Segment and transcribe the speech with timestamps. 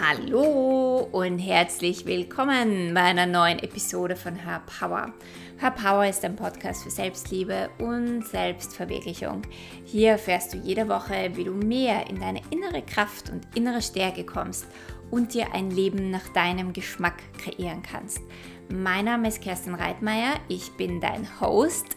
[0.00, 5.12] Hallo und herzlich willkommen bei einer neuen Episode von Her Power.
[5.58, 9.42] Her Power ist ein Podcast für Selbstliebe und Selbstverwirklichung.
[9.84, 14.24] Hier erfährst du jede Woche, wie du mehr in deine innere Kraft und innere Stärke
[14.24, 14.68] kommst
[15.10, 18.20] und dir ein Leben nach deinem Geschmack kreieren kannst.
[18.68, 21.96] Mein Name ist Kerstin Reitmeier, ich bin dein Host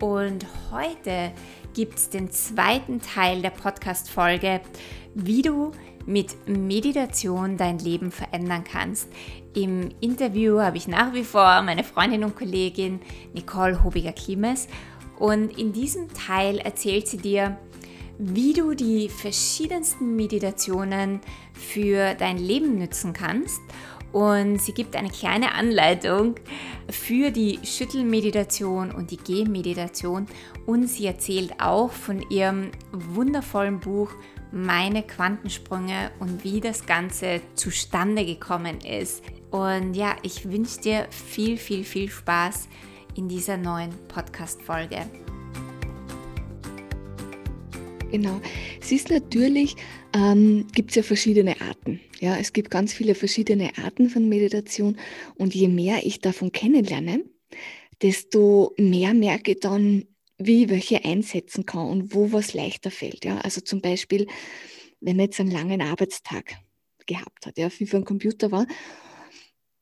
[0.00, 1.30] und heute
[1.74, 4.62] gibt es den zweiten Teil der Podcast-Folge,
[5.14, 5.70] wie du
[6.06, 9.08] mit Meditation dein Leben verändern kannst.
[9.54, 13.00] Im Interview habe ich nach wie vor meine Freundin und Kollegin
[13.34, 14.68] Nicole Hobiger-Klimes
[15.18, 17.56] und in diesem Teil erzählt sie dir,
[18.18, 21.20] wie du die verschiedensten Meditationen
[21.52, 23.60] für dein Leben nützen kannst.
[24.12, 26.36] Und sie gibt eine kleine Anleitung
[26.88, 30.26] für die Schüttelmeditation und die Gehmeditation.
[30.64, 34.10] Und sie erzählt auch von ihrem wundervollen Buch
[34.56, 39.22] meine Quantensprünge und wie das Ganze zustande gekommen ist.
[39.50, 42.68] Und ja, ich wünsche dir viel, viel, viel Spaß
[43.16, 45.06] in dieser neuen Podcast-Folge.
[48.10, 48.40] Genau.
[48.80, 49.76] Es ist natürlich,
[50.14, 52.00] ähm, gibt es ja verschiedene Arten.
[52.20, 54.96] Ja, es gibt ganz viele verschiedene Arten von Meditation
[55.34, 57.24] und je mehr ich davon kennenlerne,
[58.02, 60.04] desto mehr merke ich dann,
[60.38, 63.24] wie ich welche einsetzen kann und wo was leichter fällt.
[63.24, 63.38] Ja?
[63.38, 64.26] Also zum Beispiel,
[65.00, 66.56] wenn man jetzt einen langen Arbeitstag
[67.06, 68.66] gehabt hat, ja, wie für einen Computer war,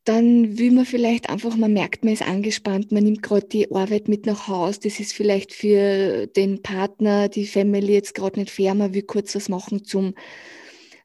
[0.04, 4.06] dann will man vielleicht einfach, man merkt, man ist angespannt, man nimmt gerade die Arbeit
[4.06, 8.74] mit nach Haus, das ist vielleicht für den Partner, die Family jetzt gerade nicht fair,
[8.74, 10.14] man will kurz was machen zum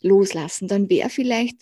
[0.02, 0.68] Loslassen.
[0.68, 1.62] Dann wäre vielleicht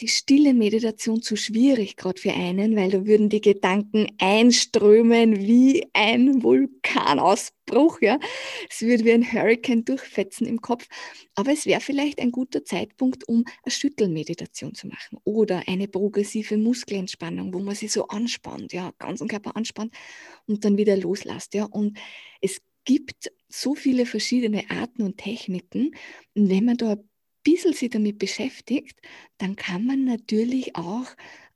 [0.00, 5.86] die stille Meditation zu schwierig, gerade für einen, weil da würden die Gedanken einströmen wie
[5.92, 8.00] ein Vulkanausbruch.
[8.00, 8.18] Ja?
[8.68, 10.86] Es würde wie ein Hurricane durchfetzen im Kopf.
[11.34, 16.56] Aber es wäre vielleicht ein guter Zeitpunkt, um eine Schüttelmeditation zu machen oder eine progressive
[16.56, 19.94] Muskelentspannung, wo man sich so anspannt, ja, ganzen Körper anspannt
[20.46, 21.54] und dann wieder loslässt.
[21.54, 21.64] Ja?
[21.64, 21.98] Und
[22.40, 25.94] es gibt so viele verschiedene Arten und Techniken.
[26.34, 27.09] Und wenn man da ein
[27.42, 29.00] bisschen sich damit beschäftigt,
[29.38, 31.06] dann kann man natürlich auch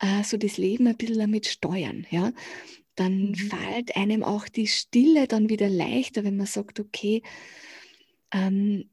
[0.00, 2.06] äh, so das Leben ein bisschen damit steuern.
[2.10, 2.32] Ja?
[2.94, 3.34] Dann mhm.
[3.34, 7.22] fällt einem auch die Stille dann wieder leichter, wenn man sagt, okay,
[8.32, 8.90] ähm,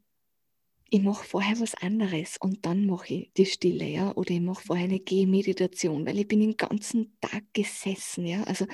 [0.94, 4.66] ich mache vorher was anderes und dann mache ich die Stille, ja, oder ich mache
[4.66, 8.68] vorher eine Gehmeditation, weil ich bin den ganzen Tag gesessen, ja, also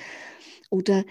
[0.72, 1.06] oder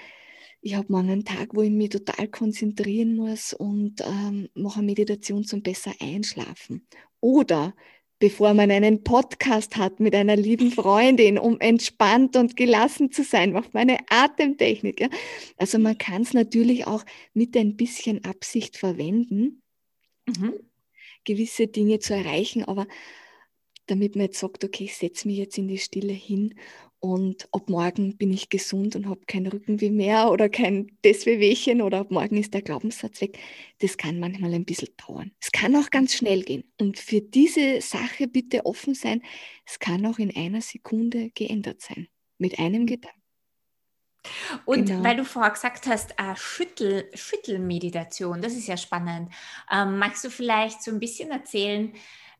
[0.66, 5.44] ich habe mal einen Tag, wo ich mich total konzentrieren muss und ähm, mache Meditation
[5.44, 6.84] zum besser einschlafen.
[7.21, 7.72] Oder
[8.19, 13.53] bevor man einen Podcast hat mit einer lieben Freundin, um entspannt und gelassen zu sein,
[13.53, 15.03] macht man eine Atemtechnik.
[15.03, 15.09] Ja?
[15.56, 19.62] Also man kann es natürlich auch mit ein bisschen Absicht verwenden,
[20.27, 20.54] mhm.
[21.25, 22.88] gewisse Dinge zu erreichen, aber
[23.87, 26.54] damit man jetzt sagt, okay, ich setze mich jetzt in die Stille hin
[27.06, 32.00] und ab morgen bin ich gesund und habe kein Rückenweh mehr oder kein Deswehwehchen oder
[32.00, 33.39] ab morgen ist der Glaubenssatz weg.
[33.78, 35.31] Das kann manchmal ein bisschen dauern.
[35.41, 36.65] Es kann auch ganz schnell gehen.
[36.81, 39.22] Und für diese Sache bitte offen sein.
[39.65, 42.09] Es kann auch in einer Sekunde geändert sein.
[42.39, 42.87] Mit einem mhm.
[42.87, 43.22] Gedanken.
[44.65, 45.05] Und genau.
[45.05, 49.33] weil du vorher gesagt hast, äh, Schüttel, Schüttelmeditation, das ist ja spannend.
[49.71, 51.93] Ähm, magst du vielleicht so ein bisschen erzählen,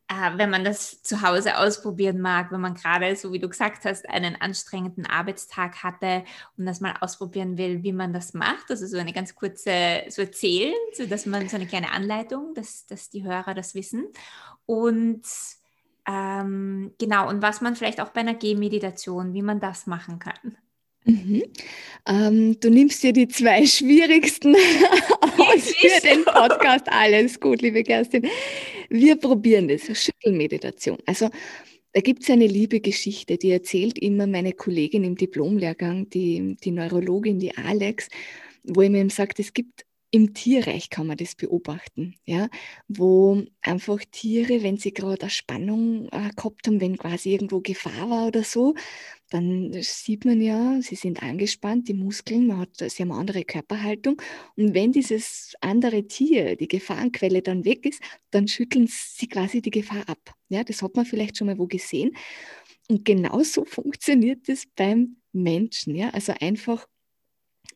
[0.09, 3.85] äh, wenn man das zu Hause ausprobieren mag, wenn man gerade, so wie du gesagt
[3.85, 6.25] hast, einen anstrengenden Arbeitstag hatte
[6.57, 8.71] und das mal ausprobieren will, wie man das macht.
[8.71, 12.87] Also so eine ganz kurze, so erzählen, so dass man so eine kleine Anleitung, dass,
[12.87, 14.07] dass die Hörer das wissen.
[14.65, 15.23] Und
[16.09, 20.57] ähm, genau, und was man vielleicht auch bei einer Gehmeditation, wie man das machen kann.
[21.05, 21.43] Mhm.
[22.07, 24.55] Ähm, du nimmst dir die zwei schwierigsten
[25.21, 26.89] aus für den Podcast.
[26.89, 28.29] Alles gut, liebe Kerstin.
[28.89, 29.83] Wir probieren das.
[29.83, 30.99] Schüttelmeditation.
[31.07, 31.31] Also
[31.93, 36.71] da gibt es eine liebe Geschichte, die erzählt immer meine Kollegin im Diplomlehrgang, die, die
[36.71, 38.09] Neurologin, die Alex,
[38.65, 39.86] wo ich mir eben sagt, es gibt
[40.17, 42.49] im Tierreich kann man das beobachten, ja,
[42.89, 48.09] wo einfach Tiere, wenn sie gerade eine Spannung äh, gehabt haben, wenn quasi irgendwo Gefahr
[48.09, 48.75] war oder so,
[49.29, 53.45] dann sieht man ja, sie sind angespannt, die Muskeln, man hat, sie haben eine andere
[53.45, 54.23] Körperhaltung.
[54.57, 58.01] Und wenn dieses andere Tier, die Gefahrenquelle dann weg ist,
[58.31, 60.35] dann schütteln sie quasi die Gefahr ab.
[60.49, 62.17] Ja, das hat man vielleicht schon mal wo gesehen.
[62.89, 65.95] Und genauso funktioniert das beim Menschen.
[65.95, 66.87] Ja, also einfach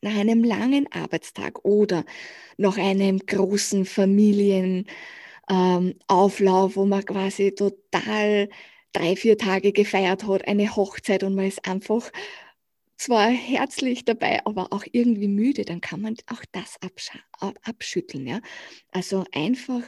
[0.00, 2.04] nach einem langen Arbeitstag oder
[2.56, 4.86] nach einem großen Familienauflauf,
[5.48, 8.48] ähm, wo man quasi total
[8.92, 12.10] drei, vier Tage gefeiert hat, eine Hochzeit und man ist einfach
[12.96, 16.78] zwar herzlich dabei, aber auch irgendwie müde, dann kann man auch das
[17.64, 18.26] abschütteln.
[18.26, 18.40] Ja?
[18.90, 19.82] Also einfach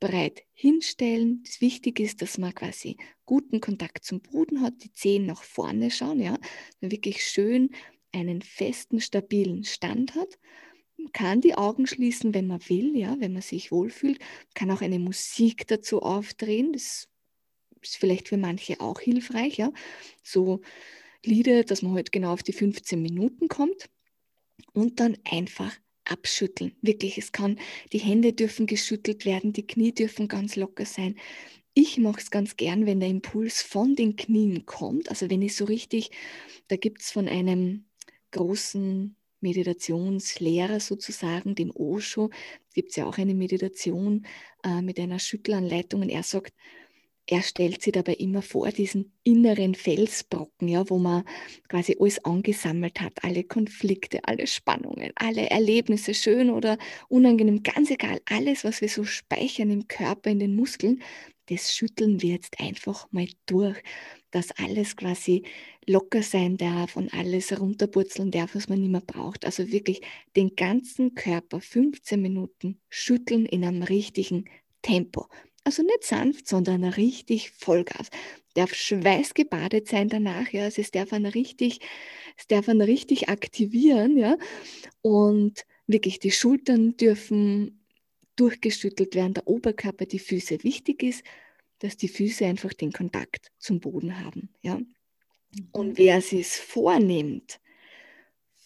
[0.00, 1.42] breit hinstellen.
[1.44, 5.90] Das Wichtige ist, dass man quasi guten Kontakt zum Boden hat, die Zehen nach vorne
[5.90, 6.38] schauen, ja,
[6.80, 7.70] wirklich schön
[8.12, 10.38] einen festen, stabilen Stand hat.
[11.12, 14.18] Kann die Augen schließen, wenn man will, ja, wenn man sich wohlfühlt,
[14.54, 16.72] kann auch eine Musik dazu aufdrehen.
[16.72, 17.08] Das
[17.80, 19.72] ist vielleicht für manche auch hilfreich, ja.
[20.22, 20.60] So
[21.24, 23.88] Lieder, dass man halt genau auf die 15 Minuten kommt
[24.72, 26.74] und dann einfach abschütteln.
[26.82, 27.60] Wirklich, es kann,
[27.92, 31.16] die Hände dürfen geschüttelt werden, die Knie dürfen ganz locker sein.
[31.74, 35.08] Ich mache es ganz gern, wenn der Impuls von den Knien kommt.
[35.10, 36.10] Also wenn ich so richtig,
[36.68, 37.84] da gibt es von einem
[38.32, 42.30] großen Meditationslehrer sozusagen, dem Osho,
[42.74, 44.26] gibt es ja auch eine Meditation
[44.64, 46.02] äh, mit einer Schüttelanleitung.
[46.02, 46.54] Und er sagt,
[47.26, 51.24] er stellt sich dabei immer vor, diesen inneren Felsbrocken, ja, wo man
[51.68, 58.20] quasi alles angesammelt hat, alle Konflikte, alle Spannungen, alle Erlebnisse, schön oder unangenehm, ganz egal,
[58.26, 61.02] alles, was wir so speichern im Körper, in den Muskeln,
[61.46, 63.80] das schütteln wir jetzt einfach mal durch,
[64.32, 65.44] dass alles quasi
[65.86, 69.44] locker sein darf und alles runterpurzeln darf, was man nicht mehr braucht.
[69.44, 70.02] Also wirklich
[70.36, 74.46] den ganzen Körper 15 Minuten schütteln in einem richtigen
[74.82, 75.26] Tempo.
[75.64, 78.08] Also nicht sanft, sondern richtig Vollgas.
[78.54, 80.64] Darf schweißgebadet sein danach, ja.
[80.64, 81.80] Also es darf einen richtig,
[82.36, 84.36] es darf einen richtig aktivieren, ja.
[85.02, 87.84] Und wirklich die Schultern dürfen
[88.36, 90.64] durchgeschüttelt werden, der Oberkörper, die Füße.
[90.64, 91.22] Wichtig ist,
[91.82, 94.80] dass die Füße einfach den Kontakt zum Boden haben, ja.
[95.72, 95.98] Und mhm.
[95.98, 97.60] wer es vornimmt,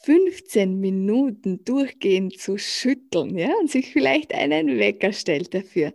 [0.04, 5.92] 15 Minuten durchgehend zu schütteln, ja, und sich vielleicht einen Wecker stellt dafür,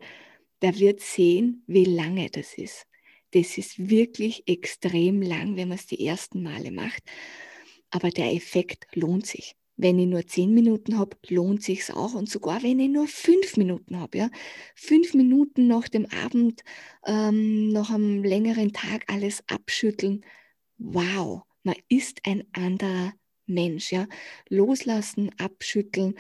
[0.62, 2.88] der wird sehen, wie lange das ist.
[3.34, 7.04] Das ist wirklich extrem lang, wenn man es die ersten Male macht.
[7.92, 9.56] Aber der Effekt lohnt sich.
[9.82, 12.14] Wenn ich nur zehn Minuten habe, lohnt sich auch.
[12.14, 14.30] Und sogar wenn ich nur fünf Minuten habe, ja,
[14.76, 16.62] fünf Minuten nach dem Abend,
[17.06, 20.24] ähm, nach einem längeren Tag alles abschütteln.
[20.78, 23.14] Wow, man ist ein anderer
[23.48, 24.08] Mensch, ja.
[24.50, 26.16] Loslassen, abschütteln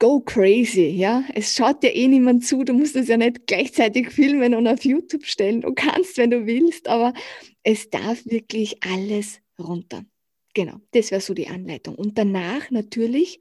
[0.00, 1.24] go crazy, ja.
[1.34, 4.84] Es schaut dir eh niemand zu, du musst es ja nicht gleichzeitig filmen und auf
[4.84, 5.60] YouTube stellen.
[5.60, 7.12] Du kannst, wenn du willst, aber
[7.62, 10.04] es darf wirklich alles runter.
[10.54, 11.94] Genau, das wäre so die Anleitung.
[11.94, 13.40] Und danach natürlich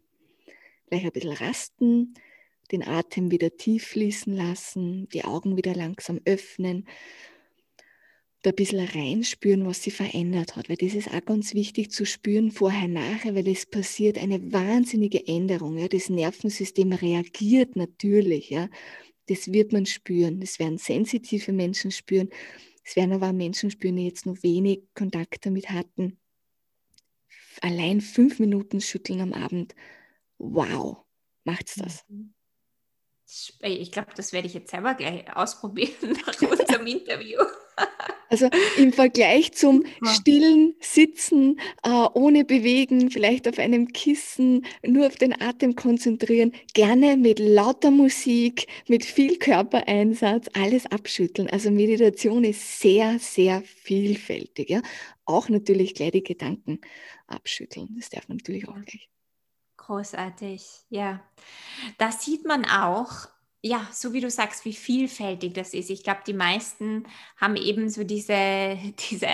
[0.87, 2.13] gleich ein bisschen rasten,
[2.71, 6.85] den Atem wieder tief fließen lassen, die Augen wieder langsam öffnen
[8.41, 12.05] da ein bisschen reinspüren, was sie verändert hat, weil das ist auch ganz wichtig zu
[12.05, 15.77] spüren vorher, nachher, weil es passiert eine wahnsinnige Änderung.
[15.77, 15.87] Ja.
[15.89, 18.49] Das Nervensystem reagiert natürlich.
[18.49, 18.69] Ja.
[19.27, 20.39] Das wird man spüren.
[20.39, 22.29] Das werden sensitive Menschen spüren.
[22.83, 26.17] Es werden aber auch Menschen spüren, die jetzt noch wenig Kontakt damit hatten.
[27.61, 29.75] Allein fünf Minuten schütteln am Abend.
[30.37, 31.05] Wow,
[31.43, 32.05] macht's das.
[32.07, 32.33] Mhm.
[33.61, 37.39] Ich glaube, das werde ich jetzt selber gleich ausprobieren nach unserem Interview.
[38.29, 45.15] Also im Vergleich zum stillen Sitzen, äh, ohne Bewegen, vielleicht auf einem Kissen, nur auf
[45.15, 51.49] den Atem konzentrieren, gerne mit lauter Musik, mit viel Körpereinsatz, alles abschütteln.
[51.49, 54.69] Also Meditation ist sehr, sehr vielfältig.
[54.69, 54.81] Ja?
[55.25, 56.79] Auch natürlich gleich die Gedanken
[57.27, 57.95] abschütteln.
[57.97, 59.09] Das darf man natürlich auch gleich.
[59.77, 61.23] Großartig, ja.
[61.97, 63.27] Da sieht man auch,
[63.61, 65.89] ja, so wie du sagst, wie vielfältig das ist.
[65.89, 67.05] Ich glaube, die meisten
[67.37, 68.77] haben eben so diese,
[69.09, 69.27] diese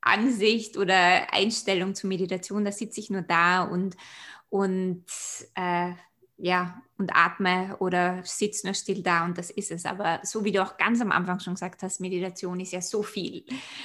[0.00, 3.96] Ansicht oder Einstellung zur Meditation, da sitze ich nur da und,
[4.48, 5.04] und
[5.54, 5.92] äh,
[6.38, 9.84] ja, und atme oder sitze nur still da und das ist es.
[9.86, 13.02] Aber so wie du auch ganz am Anfang schon gesagt hast, Meditation ist ja so
[13.02, 13.44] viel,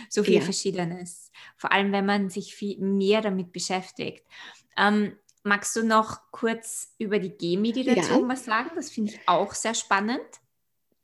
[0.09, 0.41] so viel ja.
[0.41, 1.31] Verschiedenes.
[1.55, 4.25] Vor allem, wenn man sich viel mehr damit beschäftigt.
[4.77, 8.27] Ähm, Magst du noch kurz über die Gehmeditation ja.
[8.27, 8.71] was sagen?
[8.75, 10.21] Das finde ich auch sehr spannend.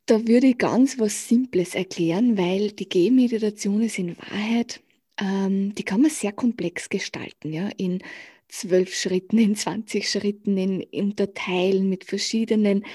[0.05, 4.81] Da würde ich ganz was Simples erklären, weil die Gehmeditation ist in Wahrheit,
[5.19, 8.01] ähm, die kann man sehr komplex gestalten, ja, in
[8.47, 12.85] zwölf Schritten, in 20 Schritten, in Unterteilen mit verschiedenen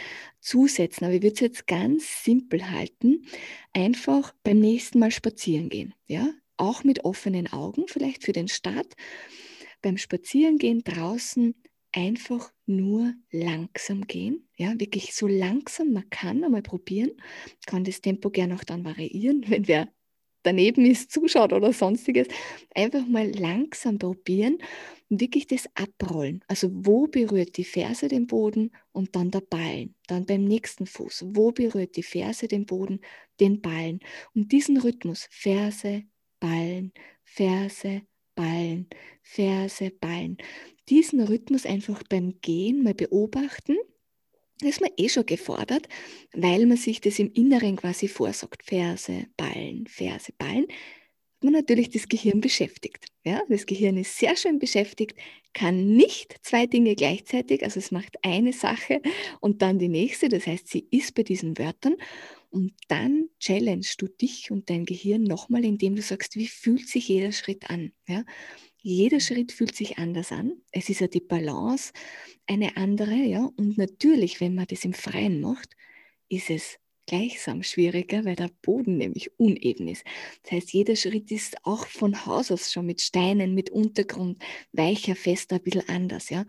[0.41, 1.05] Zusätzen.
[1.05, 3.27] Aber ich würde es jetzt ganz simpel halten.
[3.73, 8.95] Einfach beim nächsten Mal spazieren gehen, ja, auch mit offenen Augen, vielleicht für den Start
[9.83, 11.55] beim Spazierengehen draußen
[11.93, 14.49] einfach nur langsam gehen.
[14.57, 17.13] Ja, wirklich so langsam man kann, einmal probieren.
[17.67, 19.93] Kann das Tempo gerne auch dann variieren, wenn wer
[20.43, 22.27] daneben ist, zuschaut oder sonstiges.
[22.75, 24.59] Einfach mal langsam probieren
[25.09, 26.43] und wirklich das abrollen.
[26.49, 29.95] Also wo berührt die Ferse den Boden und dann der Ballen.
[30.09, 31.27] Dann beim nächsten Fuß.
[31.29, 33.01] Wo berührt die Ferse den Boden,
[33.39, 34.01] den Ballen.
[34.35, 36.05] Und diesen Rhythmus, Ferse,
[36.41, 38.03] Ballen, Ferse,
[38.35, 38.89] Ballen,
[39.23, 40.39] Ferse, Ballen.
[40.89, 43.77] Diesen Rhythmus einfach beim Gehen mal beobachten
[44.69, 45.89] ist man eh schon gefordert,
[46.33, 48.63] weil man sich das im Inneren quasi vorsagt.
[48.65, 50.67] Ferse, Ballen, Ferse, Ballen.
[51.43, 53.07] Man natürlich das Gehirn beschäftigt.
[53.25, 55.17] Ja, das Gehirn ist sehr schön beschäftigt,
[55.53, 59.01] kann nicht zwei Dinge gleichzeitig, also es macht eine Sache
[59.41, 60.29] und dann die nächste.
[60.29, 61.95] Das heißt, sie ist bei diesen Wörtern
[62.51, 67.09] und dann challengest du dich und dein Gehirn nochmal, indem du sagst, wie fühlt sich
[67.09, 67.93] jeder Schritt an?
[68.07, 68.25] Ja?
[68.83, 70.53] Jeder Schritt fühlt sich anders an.
[70.73, 71.93] Es ist ja die Balance
[72.47, 73.49] eine andere, ja.
[73.57, 75.77] Und natürlich, wenn man das im Freien macht,
[76.29, 80.05] ist es gleichsam schwieriger, weil der Boden nämlich uneben ist.
[80.43, 84.43] Das heißt, jeder Schritt ist auch von Haus aus schon mit Steinen, mit Untergrund,
[84.73, 86.45] weicher, fester, ein bisschen anders, ja.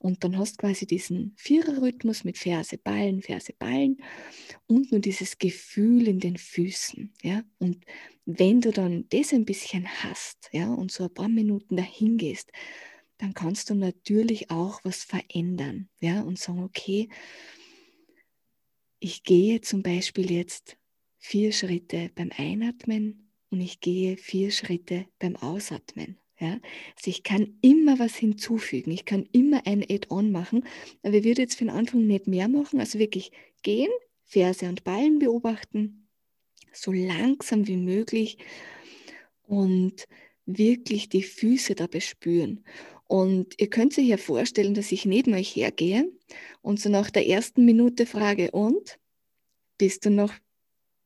[0.00, 3.98] Und dann hast du quasi diesen Viererrhythmus mit Ferse, Ballen, Ferse, Ballen
[4.66, 7.42] und nur dieses Gefühl in den Füßen, ja.
[7.58, 7.84] Und
[8.26, 12.50] wenn du dann das ein bisschen hast, ja, und so ein paar Minuten dahin gehst,
[13.18, 17.08] dann kannst du natürlich auch was verändern, ja, und sagen, okay,
[19.00, 20.76] ich gehe zum Beispiel jetzt
[21.18, 26.18] vier Schritte beim Einatmen und ich gehe vier Schritte beim Ausatmen.
[26.38, 26.60] Ja?
[26.96, 30.64] Also ich kann immer was hinzufügen, ich kann immer ein Add-on machen,
[31.02, 33.90] aber ich würde jetzt für den Anfang nicht mehr machen, also wirklich gehen,
[34.24, 36.08] Ferse und Ballen beobachten,
[36.72, 38.38] so langsam wie möglich
[39.42, 40.06] und
[40.46, 42.64] wirklich die Füße da bespüren.
[43.10, 46.08] Und ihr könnt euch ja vorstellen, dass ich neben euch hergehe
[46.62, 49.00] und so nach der ersten Minute frage, und
[49.78, 50.32] bist du noch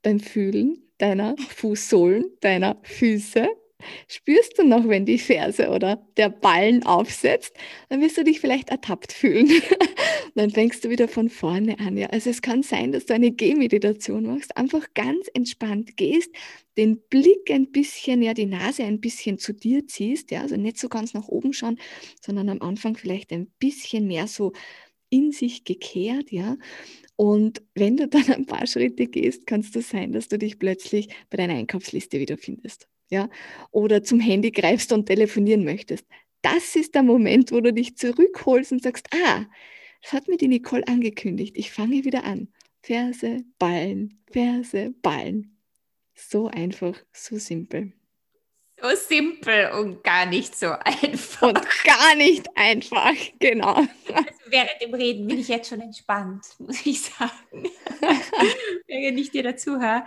[0.02, 3.48] beim Fühlen deiner Fußsohlen, deiner Füße?
[4.06, 7.56] Spürst du noch, wenn die Ferse oder der Ballen aufsetzt,
[7.88, 9.48] dann wirst du dich vielleicht ertappt fühlen.
[10.34, 11.96] dann fängst du wieder von vorne an.
[11.96, 12.08] Ja.
[12.08, 16.30] Also es kann sein, dass du eine Gehmeditation machst, einfach ganz entspannt gehst,
[16.76, 20.78] den Blick ein bisschen, ja, die Nase ein bisschen zu dir ziehst, ja, also nicht
[20.78, 21.78] so ganz nach oben schauen,
[22.20, 24.52] sondern am Anfang vielleicht ein bisschen mehr so
[25.10, 26.56] in sich gekehrt, ja.
[27.16, 31.08] Und wenn du dann ein paar Schritte gehst, kann es sein, dass du dich plötzlich
[31.30, 33.28] bei deiner Einkaufsliste wiederfindest ja,
[33.70, 36.06] oder zum Handy greifst und telefonieren möchtest.
[36.42, 39.44] Das ist der Moment, wo du dich zurückholst und sagst, ah,
[40.04, 41.56] das hat mir die Nicole angekündigt.
[41.56, 42.48] Ich fange wieder an.
[42.82, 45.56] Verse, Ballen, Verse, Ballen.
[46.14, 47.94] So einfach, so simpel.
[48.78, 51.48] So simpel und gar nicht so einfach.
[51.48, 53.76] Und gar nicht einfach, genau.
[53.76, 57.70] Also während dem Reden bin ich jetzt schon entspannt, muss ich sagen.
[58.86, 60.04] während ich dir dazu höre.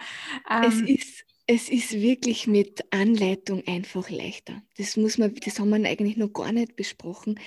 [0.48, 4.62] Ähm, es ist es ist wirklich mit Anleitung einfach leichter.
[4.78, 7.40] Das muss man, das haben wir eigentlich noch gar nicht besprochen.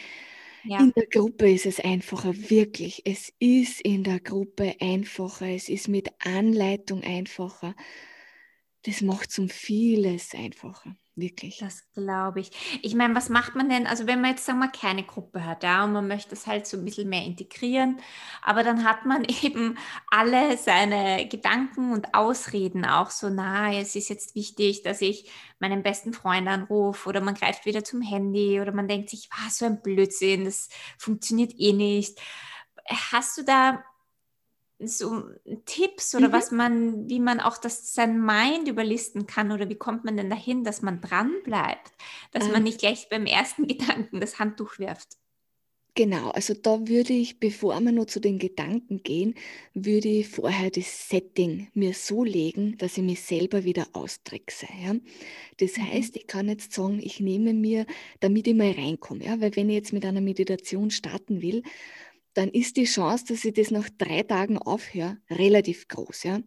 [0.65, 0.79] Ja.
[0.79, 3.03] In der Gruppe ist es einfacher, wirklich.
[3.05, 5.49] Es ist in der Gruppe einfacher.
[5.49, 7.75] Es ist mit Anleitung einfacher.
[8.83, 10.97] Das macht um vieles einfacher.
[11.17, 11.59] Wirklich.
[11.59, 12.51] Das glaube ich.
[12.83, 15.65] Ich meine, was macht man denn, also wenn man jetzt, sagen wir, keine Gruppe hat,
[15.65, 18.01] ja, und man möchte es halt so ein bisschen mehr integrieren,
[18.43, 19.77] aber dann hat man eben
[20.09, 23.81] alle seine Gedanken und Ausreden auch so nahe.
[23.81, 28.03] Es ist jetzt wichtig, dass ich meinen besten Freund anrufe oder man greift wieder zum
[28.03, 32.19] Handy oder man denkt sich, was so ein Blödsinn, das funktioniert eh nicht.
[32.89, 33.85] Hast du da
[34.87, 35.25] so
[35.67, 36.33] Tipps oder mhm.
[36.33, 40.31] was man, wie man auch das sein Mind überlisten kann oder wie kommt man denn
[40.31, 41.93] dahin, dass man dran bleibt,
[42.33, 42.53] dass ähm.
[42.53, 45.21] man nicht gleich beim ersten Gedanken das Handtuch wirft?
[45.95, 49.35] Genau, also da würde ich, bevor wir nur zu den Gedanken gehen,
[49.75, 54.67] würde ich vorher das Setting mir so legen, dass ich mich selber wieder austrickse.
[54.83, 54.95] Ja?
[55.59, 55.93] Das mhm.
[55.93, 57.87] heißt, ich kann jetzt sagen, ich nehme mir,
[58.21, 59.41] damit ich mal reinkomme, ja?
[59.41, 61.65] weil wenn ich jetzt mit einer Meditation starten will,
[62.35, 66.25] dann ist die Chance, dass ich das nach drei Tagen aufhöre, relativ groß.
[66.25, 66.41] Ja?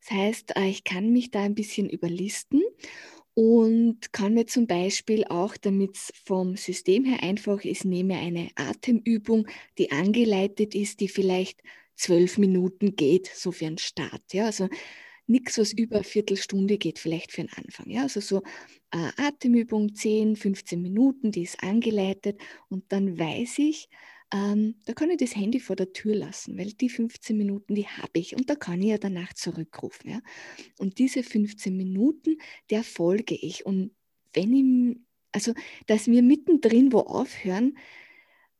[0.00, 2.62] Das heißt, äh, ich kann mich da ein bisschen überlisten
[3.34, 8.50] und kann mir zum Beispiel auch, damit es vom System her einfach ist, nehme eine
[8.56, 9.46] Atemübung,
[9.78, 11.62] die angeleitet ist, die vielleicht
[11.94, 14.22] zwölf Minuten geht, so für einen Start.
[14.32, 14.46] Ja?
[14.46, 14.68] Also
[15.26, 17.88] nichts, was über eine Viertelstunde geht, vielleicht für einen Anfang.
[17.90, 18.02] Ja?
[18.02, 18.42] Also so
[18.90, 23.88] eine Atemübung, 10, 15 Minuten, die ist angeleitet und dann weiß ich,
[24.32, 27.86] ähm, da kann ich das Handy vor der Tür lassen, weil die 15 Minuten, die
[27.86, 30.10] habe ich und da kann ich ja danach zurückrufen.
[30.10, 30.20] Ja?
[30.78, 32.38] Und diese 15 Minuten,
[32.70, 33.66] der folge ich.
[33.66, 33.92] Und
[34.32, 34.96] wenn ich,
[35.32, 35.52] also,
[35.86, 37.76] dass wir mittendrin wo aufhören,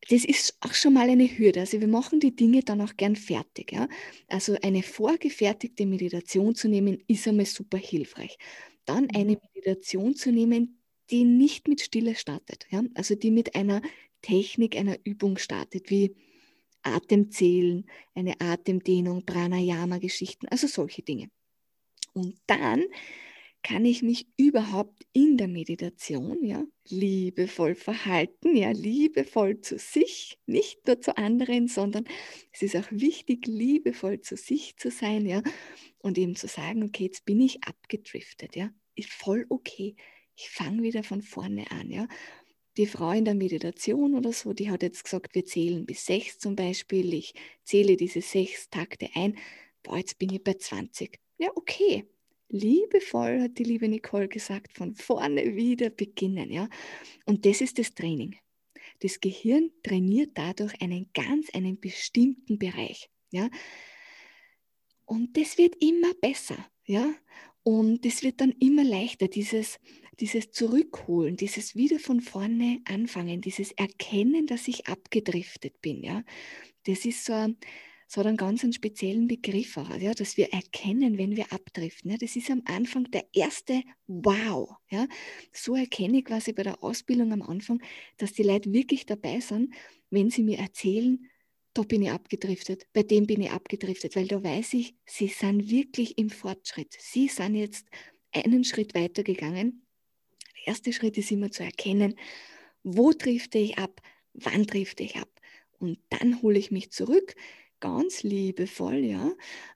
[0.09, 1.61] das ist auch schon mal eine Hürde.
[1.61, 3.73] Also wir machen die Dinge dann auch gern fertig.
[3.73, 3.89] Ja?
[4.29, 8.39] Also eine vorgefertigte Meditation zu nehmen, ist einmal super hilfreich.
[8.87, 9.11] Dann mhm.
[9.15, 12.67] eine Meditation zu nehmen, die nicht mit Stille startet.
[12.71, 12.83] Ja?
[12.95, 13.83] Also die mit einer
[14.23, 16.15] Technik einer Übung startet, wie
[16.83, 21.29] Atemzählen, eine Atemdehnung, Pranayama-Geschichten, also solche Dinge.
[22.13, 22.85] Und dann
[23.63, 30.87] kann ich mich überhaupt in der Meditation, ja, liebevoll verhalten, ja, liebevoll zu sich, nicht
[30.87, 32.05] nur zu anderen, sondern
[32.53, 35.43] es ist auch wichtig, liebevoll zu sich zu sein, ja,
[35.99, 39.95] und eben zu sagen, okay, jetzt bin ich abgedriftet, ja, ist voll okay.
[40.37, 42.09] Ich fange wieder von vorne an, ja.
[42.81, 46.39] Die Frau in der Meditation oder so, die hat jetzt gesagt, wir zählen bis sechs
[46.39, 47.13] zum Beispiel.
[47.13, 49.37] Ich zähle diese sechs Takte ein.
[49.83, 51.21] Boah, jetzt bin ich bei 20.
[51.37, 52.07] Ja, okay,
[52.49, 56.51] liebevoll, hat die liebe Nicole gesagt, von vorne wieder beginnen.
[56.51, 56.71] Ja?
[57.27, 58.37] Und das ist das Training.
[59.01, 63.11] Das Gehirn trainiert dadurch einen ganz, einen bestimmten Bereich.
[63.31, 63.51] Ja?
[65.05, 66.57] Und das wird immer besser.
[66.87, 67.13] Ja?
[67.63, 69.79] Und es wird dann immer leichter, dieses,
[70.21, 76.03] dieses Zurückholen, dieses wieder von vorne anfangen, dieses Erkennen, dass ich abgedriftet bin.
[76.03, 76.23] Ja?
[76.87, 77.25] Das ist
[78.11, 82.11] so hat einen ganz einen speziellen Begriff ja, dass wir erkennen, wenn wir abdriften.
[82.11, 82.17] Ja.
[82.17, 84.71] Das ist am Anfang der erste Wow.
[84.91, 85.07] Ja.
[85.53, 87.81] So erkenne ich quasi bei der Ausbildung am Anfang,
[88.17, 89.73] dass die Leute wirklich dabei sind,
[90.11, 91.25] wenn sie mir erzählen,
[91.73, 95.71] da bin ich abgedriftet, bei dem bin ich abgedriftet, weil da weiß ich, sie sind
[95.71, 96.97] wirklich im Fortschritt.
[96.99, 97.87] Sie sind jetzt
[98.33, 99.87] einen Schritt weiter gegangen.
[100.61, 102.17] Der erste Schritt ist immer zu erkennen,
[102.83, 104.01] wo drifte ich ab,
[104.35, 105.29] wann drifte ich ab.
[105.79, 107.35] Und dann hole ich mich zurück,
[107.81, 109.33] ganz liebevoll, ja,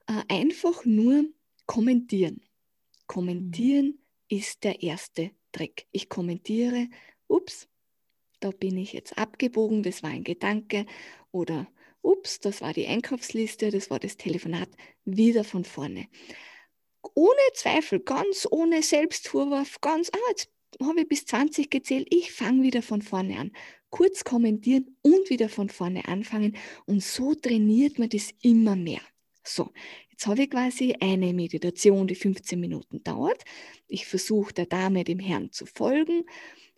[0.06, 1.24] äh, einfach nur
[1.66, 2.42] kommentieren.
[3.06, 3.98] Kommentieren mhm.
[4.28, 5.86] ist der erste Trick.
[5.92, 6.88] Ich kommentiere,
[7.28, 7.68] ups,
[8.40, 10.84] da bin ich jetzt abgebogen, das war ein Gedanke
[11.32, 11.66] oder
[12.02, 14.68] ups, das war die Einkaufsliste, das war das Telefonat,
[15.06, 16.08] wieder von vorne.
[17.14, 20.50] Ohne Zweifel, ganz ohne Selbstvorwurf, ganz, ah, jetzt
[20.82, 23.52] habe ich bis 20 gezählt, ich fange wieder von vorne an
[23.94, 26.56] kurz kommentieren und wieder von vorne anfangen.
[26.84, 29.00] Und so trainiert man das immer mehr.
[29.44, 29.70] So,
[30.10, 33.44] jetzt habe ich quasi eine Meditation, die 15 Minuten dauert.
[33.86, 36.24] Ich versuche der Dame, dem Herrn zu folgen.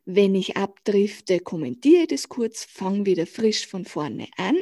[0.04, 4.58] Wenn ich abdrifte, kommentiere das kurz, fange wieder frisch von vorne an.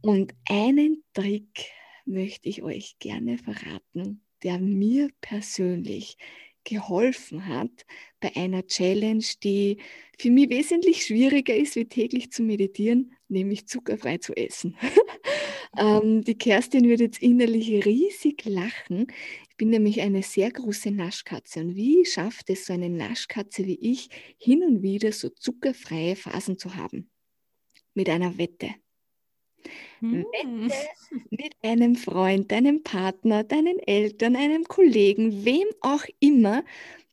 [0.00, 1.66] Und einen Trick
[2.06, 6.16] möchte ich euch gerne verraten, der mir persönlich
[6.64, 7.86] geholfen hat
[8.20, 9.78] bei einer Challenge, die
[10.18, 14.76] für mich wesentlich schwieriger ist, wie täglich zu meditieren, nämlich zuckerfrei zu essen.
[15.78, 19.06] ähm, die Kerstin wird jetzt innerlich riesig lachen.
[19.50, 21.60] Ich bin nämlich eine sehr große Naschkatze.
[21.60, 24.08] Und wie schafft es so eine Naschkatze wie ich,
[24.38, 27.10] hin und wieder so zuckerfreie Phasen zu haben?
[27.94, 28.74] Mit einer Wette.
[30.00, 30.24] Hm.
[30.24, 30.82] Wette
[31.30, 36.64] mit einem Freund, deinem Partner, deinen Eltern, einem Kollegen, wem auch immer,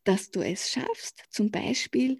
[0.03, 2.17] dass du es schaffst, zum Beispiel,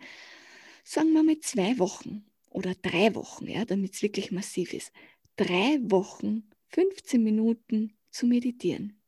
[0.84, 4.92] sagen wir mal zwei Wochen oder drei Wochen, ja, damit es wirklich massiv ist,
[5.36, 9.00] drei Wochen, 15 Minuten zu meditieren.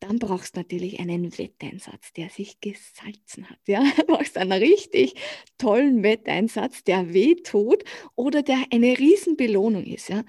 [0.00, 3.58] Dann brauchst du natürlich einen Wetteinsatz, der sich gesalzen hat.
[3.66, 3.82] Ja?
[3.96, 5.14] Du brauchst einen richtig
[5.58, 10.08] tollen Wetteinsatz, der weh tut oder der eine Riesenbelohnung ist.
[10.08, 10.24] Ja?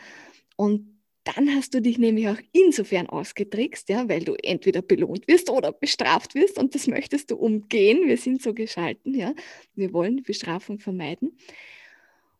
[0.55, 5.49] Und dann hast du dich nämlich auch insofern ausgetrickst, ja, weil du entweder belohnt wirst
[5.49, 8.07] oder bestraft wirst und das möchtest du umgehen.
[8.07, 9.33] Wir sind so geschalten, ja.
[9.73, 11.37] Wir wollen Bestrafung vermeiden.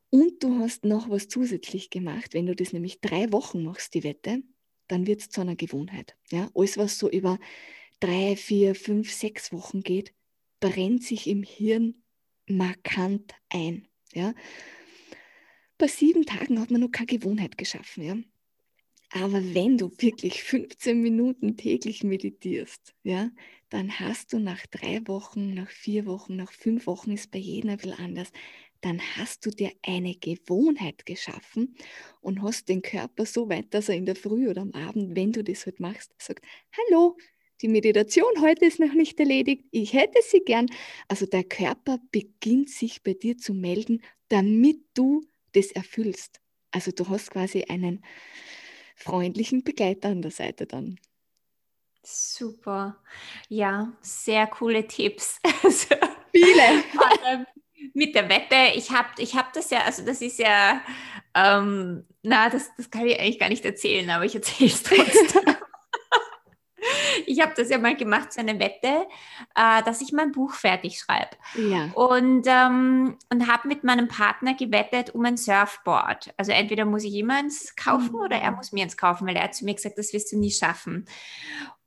[0.09, 4.03] Und du hast noch was zusätzlich gemacht, wenn du das nämlich drei Wochen machst, die
[4.03, 4.43] Wette,
[4.87, 6.15] dann wird es zu einer Gewohnheit.
[6.29, 6.49] Ja.
[6.53, 7.39] Alles, was so über
[7.99, 10.13] drei, vier, fünf, sechs Wochen geht,
[10.59, 12.03] brennt sich im Hirn
[12.47, 13.87] markant ein.
[14.13, 14.33] Ja.
[15.83, 18.03] Bei sieben Tagen hat man noch keine Gewohnheit geschaffen.
[18.03, 18.15] Ja.
[19.21, 23.31] Aber wenn du wirklich 15 Minuten täglich meditierst, ja,
[23.67, 27.71] dann hast du nach drei Wochen, nach vier Wochen, nach fünf Wochen ist bei jedem
[27.71, 28.31] ein bisschen anders,
[28.79, 31.75] dann hast du dir eine Gewohnheit geschaffen
[32.21, 35.33] und hast den Körper so weit, dass er in der Früh oder am Abend, wenn
[35.33, 36.45] du das halt machst, sagt,
[36.77, 37.17] hallo,
[37.61, 40.67] die Meditation heute ist noch nicht erledigt, ich hätte sie gern.
[41.09, 46.41] Also der Körper beginnt sich bei dir zu melden, damit du das erfüllst.
[46.71, 48.03] Also du hast quasi einen,
[48.95, 50.99] freundlichen Begleiter an der Seite dann.
[52.03, 53.01] Super.
[53.47, 55.39] Ja, sehr coole Tipps.
[56.31, 56.83] Viele.
[57.93, 60.81] Mit der Wette, ich habe ich hab das ja, also das ist ja,
[61.35, 65.52] ähm, na, das, das kann ich eigentlich gar nicht erzählen, aber ich erzähle es trotzdem.
[67.33, 69.07] Ich habe das ja mal gemacht, so eine Wette,
[69.55, 71.35] äh, dass ich mein Buch fertig schreibe.
[71.55, 71.89] Ja.
[71.93, 76.33] Und, ähm, und habe mit meinem Partner gewettet um ein Surfboard.
[76.37, 78.21] Also entweder muss ich ihm eins kaufen mhm.
[78.21, 80.37] oder er muss mir eins kaufen, weil er hat zu mir gesagt, das wirst du
[80.37, 81.05] nie schaffen.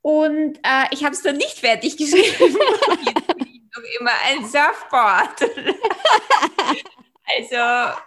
[0.01, 2.57] Und äh, ich habe es dann nicht fertig geschrieben.
[3.05, 5.41] Jetzt bin ich noch immer ein Surfboard.
[7.37, 7.97] also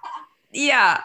[0.53, 1.05] Ja,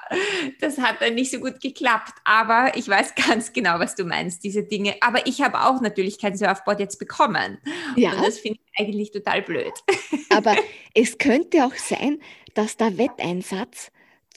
[0.59, 4.43] das hat dann nicht so gut geklappt, aber ich weiß ganz genau, was du meinst,
[4.43, 4.95] diese Dinge.
[5.01, 7.59] Aber ich habe auch natürlich kein Surfboard jetzt bekommen.
[7.95, 8.13] Ja.
[8.13, 9.73] Und das finde ich eigentlich total blöd.
[10.29, 10.55] Aber
[10.93, 12.19] es könnte auch sein,
[12.55, 13.91] dass der Wetteinsatz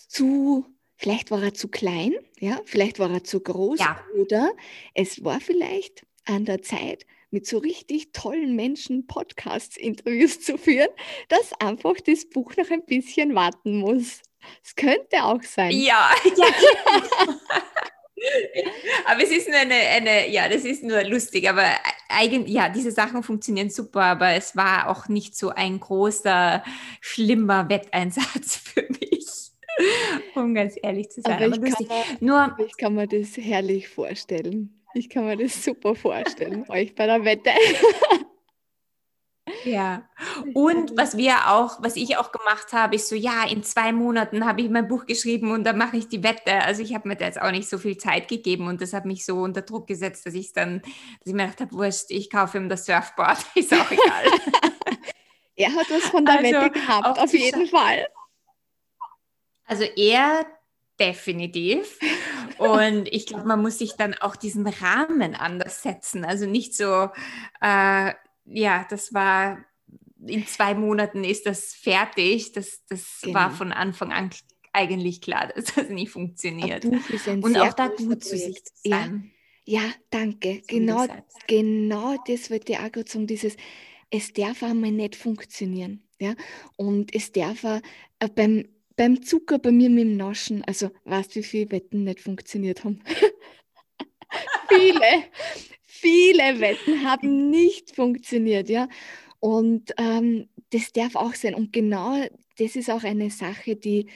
[0.09, 0.67] zu,
[0.97, 4.01] vielleicht war er zu klein, ja, vielleicht war er zu groß ja.
[4.17, 4.51] oder
[4.95, 10.89] es war vielleicht an der Zeit, mit so richtig tollen Menschen Podcasts, Interviews zu führen,
[11.29, 14.23] dass einfach das Buch noch ein bisschen warten muss.
[14.65, 15.73] Es könnte auch sein.
[15.73, 16.47] Ja, ja.
[19.07, 21.65] aber es ist nur eine, eine, ja, das ist nur lustig, aber
[22.09, 26.63] eigentlich, ja, diese Sachen funktionieren super, aber es war auch nicht so ein großer,
[27.01, 29.27] schlimmer Wetteinsatz für mich.
[30.35, 31.35] Um ganz ehrlich zu sein.
[31.35, 34.75] Aber, aber ich, kann mir, nur, ich kann mir das herrlich vorstellen.
[34.95, 37.51] Ich kann mir das super vorstellen, euch bei der Wette.
[39.65, 40.09] Ja,
[40.55, 44.45] und was wir auch, was ich auch gemacht habe, ist so, ja, in zwei Monaten
[44.45, 46.63] habe ich mein Buch geschrieben und dann mache ich die Wette.
[46.63, 49.05] Also ich habe mir da jetzt auch nicht so viel Zeit gegeben und das hat
[49.05, 52.31] mich so unter Druck gesetzt, dass ich dann, dass ich mir gedacht habe, wurscht, ich
[52.31, 54.25] kaufe ihm das Surfboard, ist auch egal.
[55.57, 58.09] er hat was von der also, Wette gehabt, auf jeden Fall.
[59.67, 60.47] Also er
[60.99, 61.99] definitiv.
[62.59, 66.25] Und ich glaube, man muss sich dann auch diesen Rahmen anders setzen.
[66.25, 67.11] Also nicht so,
[67.61, 68.13] äh,
[68.51, 69.65] ja, das war
[70.27, 72.53] in zwei Monaten ist das fertig.
[72.53, 73.35] Das, das genau.
[73.35, 74.31] war von Anfang an
[74.73, 76.85] eigentlich klar, dass das nicht funktioniert.
[76.85, 79.33] Und auch da gut zu sich sein.
[79.65, 80.63] Ja, ja danke.
[80.69, 81.07] So genau,
[81.47, 83.57] genau das wollte ich auch gerade sagen, dieses,
[84.11, 86.03] es darf einmal nicht funktionieren.
[86.21, 86.35] Ja?
[86.77, 87.81] Und es darf auch
[88.19, 92.05] äh, beim, beim Zucker bei mir mit dem Naschen, also weißt du, wie viele Wetten
[92.05, 93.01] nicht funktioniert haben?
[94.69, 95.25] viele,
[96.01, 98.89] viele Wetten haben nicht funktioniert, ja.
[99.41, 101.55] Und ähm, das darf auch sein.
[101.55, 102.25] Und genau
[102.59, 104.07] das ist auch eine Sache, die,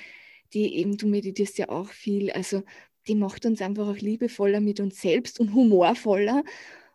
[0.53, 2.63] die eben, du meditierst ja auch viel, also
[3.07, 6.45] die macht uns einfach auch liebevoller mit uns selbst und humorvoller.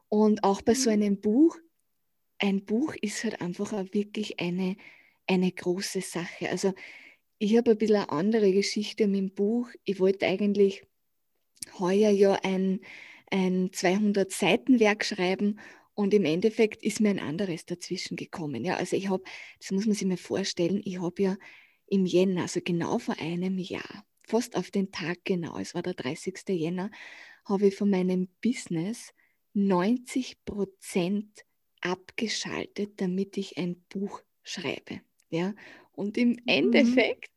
[0.10, 0.96] Und auch bei so mhm.
[0.96, 1.58] einem Buch,
[2.40, 4.78] ein Buch ist halt einfach auch wirklich eine,
[5.28, 6.50] eine große Sache.
[6.50, 6.74] Also
[7.40, 9.70] ich habe ein bisschen eine andere Geschichte mit dem Buch.
[9.84, 10.84] Ich wollte eigentlich
[11.80, 12.80] heuer ja ein,
[13.32, 15.60] ein 200-Seiten-Werk schreiben
[15.94, 18.64] und im Endeffekt ist mir ein anderes dazwischen gekommen.
[18.64, 19.24] Ja, also ich habe,
[19.60, 21.38] das muss man sich mal vorstellen, ich habe ja
[21.88, 25.94] im Jänner, also genau vor einem Jahr, fast auf den Tag genau, es war der
[25.94, 26.36] 30.
[26.50, 26.92] Jänner,
[27.46, 29.14] habe ich von meinem Business
[29.54, 31.46] 90 Prozent
[31.82, 35.02] abgeschaltet, damit ich ein Buch schreibe.
[35.30, 35.54] Ja,
[35.94, 36.42] und im mhm.
[36.46, 37.32] Endeffekt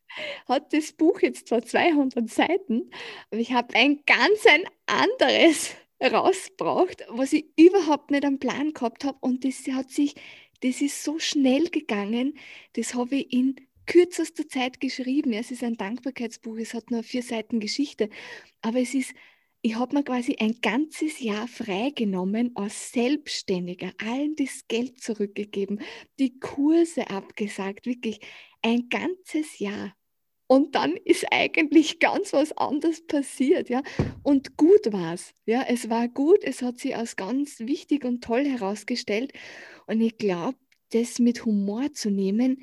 [0.46, 2.90] hat das Buch jetzt zwar 200 Seiten,
[3.30, 9.04] aber ich habe ein ganz ein anderes rausgebracht, was ich überhaupt nicht am Plan gehabt
[9.04, 9.18] habe.
[9.20, 10.14] Und das hat sich,
[10.62, 12.38] das ist so schnell gegangen,
[12.74, 15.32] das habe ich in kürzester Zeit geschrieben.
[15.32, 18.08] Es ist ein Dankbarkeitsbuch, es hat nur vier Seiten Geschichte,
[18.62, 19.12] aber es ist
[19.62, 25.82] ich habe mir quasi ein ganzes Jahr freigenommen als Selbstständiger, allen das Geld zurückgegeben,
[26.18, 28.20] die Kurse abgesagt, wirklich
[28.62, 29.94] ein ganzes Jahr.
[30.50, 33.84] Und dann ist eigentlich ganz was anderes passiert, ja.
[34.24, 35.62] Und gut war es, ja.
[35.68, 39.32] Es war gut, es hat sich als ganz wichtig und toll herausgestellt.
[39.86, 40.58] Und ich glaube,
[40.90, 42.62] das mit Humor zu nehmen,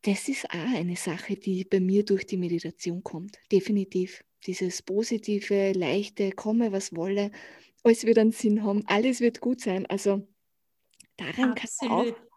[0.00, 3.36] das ist auch eine Sache, die bei mir durch die Meditation kommt.
[3.52, 4.24] Definitiv.
[4.46, 7.32] Dieses positive, leichte, komme, was wolle,
[7.82, 9.84] alles wird einen Sinn haben, alles wird gut sein.
[9.84, 10.26] Also
[11.18, 11.58] daran Absolut.
[11.58, 12.27] kann auch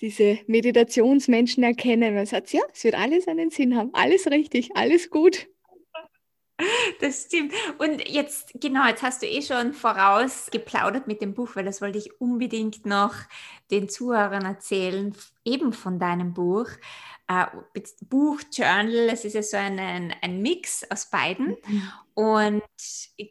[0.00, 2.14] diese Meditationsmenschen erkennen.
[2.14, 5.46] Man sagt, ja, es wird alles einen Sinn haben, alles richtig, alles gut.
[7.00, 7.52] Das stimmt.
[7.78, 11.82] Und jetzt, genau, jetzt hast du eh schon voraus geplaudert mit dem Buch, weil das
[11.82, 13.14] wollte ich unbedingt noch
[13.70, 16.68] den Zuhörern erzählen, eben von deinem Buch.
[17.26, 17.46] Äh,
[18.02, 21.56] Buch, Journal, es ist ja so ein, ein, ein Mix aus beiden.
[21.66, 21.92] Mhm.
[22.14, 22.62] Und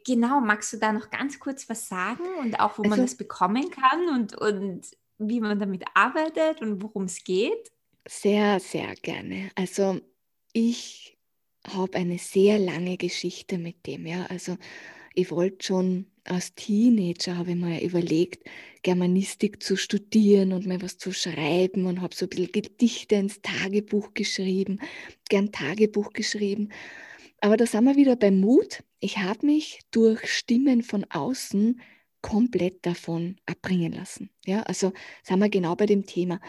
[0.04, 3.16] genau, magst du da noch ganz kurz was sagen und auch, wo also, man das
[3.16, 4.86] bekommen kann und, und
[5.28, 7.72] wie man damit arbeitet und worum es geht?
[8.06, 9.50] Sehr, sehr gerne.
[9.54, 10.00] Also
[10.52, 11.18] ich
[11.66, 14.06] habe eine sehr lange Geschichte mit dem.
[14.06, 14.26] Ja.
[14.26, 14.56] Also
[15.14, 18.48] ich wollte schon als Teenager, habe ich mir überlegt,
[18.82, 23.40] Germanistik zu studieren und mal was zu schreiben und habe so ein bisschen Gedichte ins
[23.42, 24.80] Tagebuch geschrieben,
[25.28, 26.70] gern Tagebuch geschrieben.
[27.40, 28.82] Aber da sind wir wieder beim Mut.
[29.00, 31.80] Ich habe mich durch Stimmen von außen
[32.24, 34.30] komplett davon abbringen lassen.
[34.46, 36.40] Ja, also sind wir genau bei dem Thema.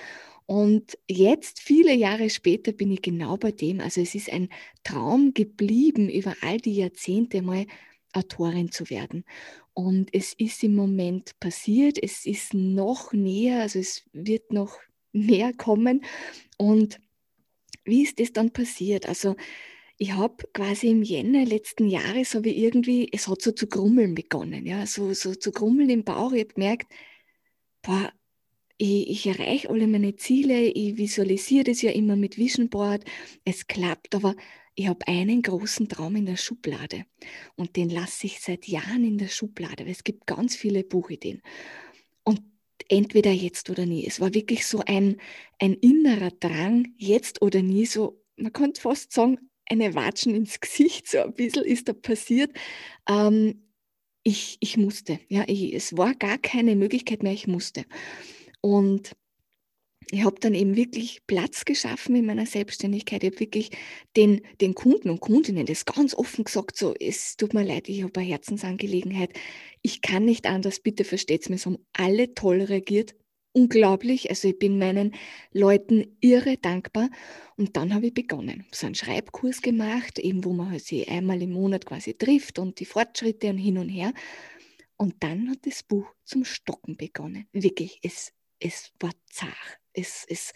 [0.46, 3.82] Und jetzt, viele Jahre später, bin ich genau bei dem.
[3.82, 4.48] Also es ist ein
[4.86, 7.66] Traum geblieben, über all die Jahrzehnte mal
[8.14, 9.26] Autorin zu werden.
[9.74, 14.80] Und es ist im Moment passiert, es ist noch näher, also es wird noch
[15.12, 16.06] näher kommen.
[16.58, 17.02] Und
[17.84, 19.10] wie ist das dann passiert?
[19.10, 19.36] Also
[19.98, 24.16] ich habe quasi im Jänner letzten Jahres habe ich irgendwie, es hat so zu grummeln
[24.16, 26.34] begonnen, ja, so, so zu grummeln im Bauch.
[26.34, 26.92] Ich habe gemerkt,
[27.82, 28.12] boah,
[28.78, 33.06] ich, ich erreiche alle meine Ziele, ich visualisiere das ja immer mit Vision Board,
[33.46, 34.36] es klappt, aber
[34.76, 37.06] ich habe einen großen Traum in der Schublade
[37.56, 41.42] und den lasse ich seit Jahren in der Schublade, weil es gibt ganz viele Buchideen.
[42.24, 42.42] Und
[42.90, 44.06] entweder jetzt oder nie.
[44.06, 45.22] Es war wirklich so ein,
[45.60, 51.08] ein innerer Drang, jetzt oder nie, so, man könnte fast sagen, eine Watschen ins Gesicht,
[51.08, 52.52] so ein bisschen ist da passiert.
[53.10, 53.62] Ähm,
[54.24, 57.86] ich, ich musste, ja, ich, es war gar keine Möglichkeit mehr, ich musste.
[58.62, 59.16] Und
[60.12, 63.24] ich habe dann eben wirklich Platz geschaffen in meiner Selbstständigkeit.
[63.24, 63.72] Ich habe wirklich
[64.16, 68.04] den, den Kunden und Kundinnen das ganz offen gesagt, so, es tut mir leid, ich
[68.04, 69.32] habe eine Herzensangelegenheit.
[69.82, 71.58] Ich kann nicht anders, bitte versteht es mir.
[71.58, 73.16] So haben alle toll reagiert.
[73.56, 74.30] Unglaublich.
[74.30, 75.16] Also ich bin meinen
[75.54, 77.10] Leuten irre dankbar.
[77.56, 78.66] Und dann habe ich begonnen.
[78.72, 82.80] So einen Schreibkurs gemacht, eben wo man halt sich einmal im Monat quasi trifft und
[82.80, 84.14] die Fortschritte und hin und her.
[84.98, 87.48] Und dann hat das Buch zum Stocken begonnen.
[87.54, 90.54] Wirklich, es, es war zart es, es,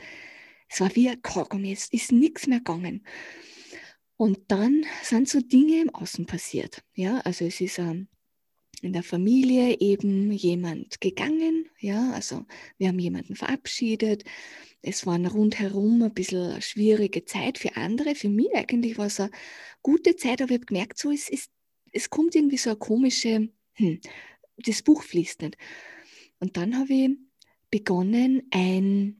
[0.67, 3.05] es war wie ein Kaugummi, es ist nichts mehr gegangen.
[4.17, 6.83] Und dann sind so Dinge im Außen passiert.
[6.93, 8.09] Ja, also es ist ähm,
[8.81, 11.69] in der Familie eben jemand gegangen.
[11.79, 12.45] Ja, also
[12.77, 14.23] wir haben jemanden verabschiedet.
[14.81, 18.15] Es war rundherum ein bisschen eine schwierige Zeit für andere.
[18.15, 19.31] Für mich eigentlich war es eine
[19.81, 21.51] gute Zeit, aber ich habe gemerkt, so es, ist,
[21.91, 23.99] es kommt irgendwie so eine komische, hm,
[24.57, 25.57] das Buch fließt nicht.
[26.39, 27.09] Und dann habe ich
[27.69, 29.19] begonnen, ein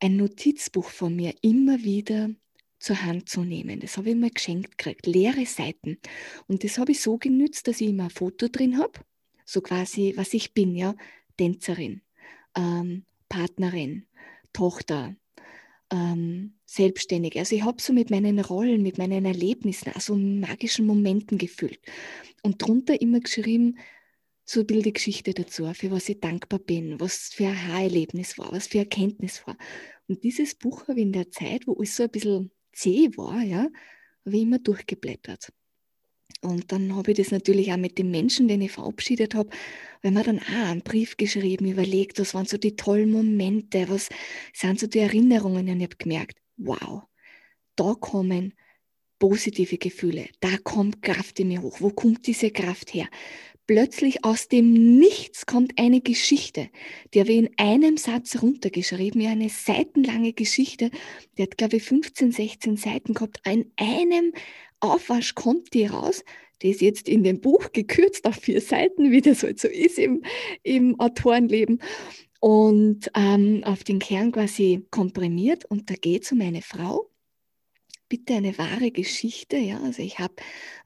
[0.00, 2.30] ein Notizbuch von mir immer wieder
[2.78, 3.80] zur Hand zu nehmen.
[3.80, 5.98] Das habe ich mir geschenkt gekriegt, leere Seiten.
[6.46, 9.00] Und das habe ich so genützt, dass ich immer ein Foto drin habe,
[9.44, 10.94] so quasi, was ich bin, ja,
[11.36, 12.02] Tänzerin,
[12.56, 14.06] ähm, Partnerin,
[14.52, 15.16] Tochter,
[15.90, 17.38] ähm, Selbstständige.
[17.38, 21.80] Also ich habe so mit meinen Rollen, mit meinen Erlebnissen, also magischen Momenten gefüllt.
[22.42, 23.78] Und drunter immer geschrieben,
[24.44, 28.38] so ein bisschen die Geschichte dazu, für was ich dankbar bin, was für ein Haarerlebnis
[28.38, 29.56] war, was für Erkenntnis war.
[30.08, 33.42] Und dieses Buch habe ich in der Zeit, wo alles so ein bisschen zäh war,
[33.42, 33.68] ja,
[34.24, 35.52] ich immer durchgeblättert.
[36.42, 39.50] Und dann habe ich das natürlich auch mit dem Menschen, den ich verabschiedet habe,
[40.02, 44.08] wenn man dann auch einen Brief geschrieben, überlegt, was waren so die tollen Momente, was
[44.52, 45.68] sind so die Erinnerungen.
[45.68, 47.04] Und ich habe gemerkt, wow,
[47.76, 48.54] da kommen
[49.18, 51.80] positive Gefühle, da kommt Kraft in mir hoch.
[51.80, 53.08] Wo kommt diese Kraft her?
[53.66, 56.70] Plötzlich aus dem Nichts kommt eine Geschichte,
[57.12, 60.90] die habe ich in einem Satz runtergeschrieben, ja, eine seitenlange Geschichte,
[61.36, 63.40] die hat, glaube ich, 15, 16 Seiten gehabt.
[63.44, 64.32] In einem
[64.78, 66.22] Aufwasch kommt die raus,
[66.62, 69.98] die ist jetzt in dem Buch gekürzt auf vier Seiten, wie das halt so ist
[69.98, 70.22] im,
[70.62, 71.82] im Autorenleben
[72.40, 75.64] und ähm, auf den Kern quasi komprimiert.
[75.64, 77.10] Und da geht es um eine Frau,
[78.08, 79.56] bitte eine wahre Geschichte.
[79.56, 79.80] Ja?
[79.80, 80.34] Also ich habe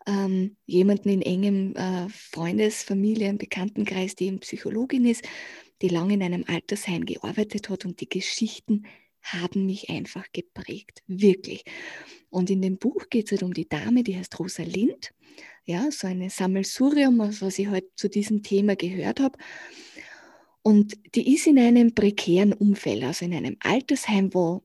[0.06, 5.24] ähm, jemanden in engem äh, Freundes-, Familien-, Bekanntenkreis, die eben Psychologin ist,
[5.82, 8.84] die lange in einem Altersheim gearbeitet hat und die Geschichten
[9.22, 11.64] haben mich einfach geprägt, wirklich.
[12.30, 15.12] Und in dem Buch geht es halt um die Dame, die heißt Rosa Lind,
[15.64, 19.38] ja, so eine Sammelsurium, was ich heute halt zu diesem Thema gehört habe.
[20.62, 24.62] Und die ist in einem prekären Umfeld, also in einem Altersheim, wo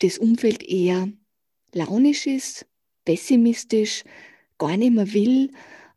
[0.00, 1.08] das Umfeld eher
[1.74, 2.66] launisch ist,
[3.04, 4.04] pessimistisch,
[4.58, 5.50] gar nicht mehr will.